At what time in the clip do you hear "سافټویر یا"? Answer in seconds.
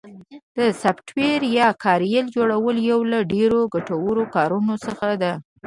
0.81-1.67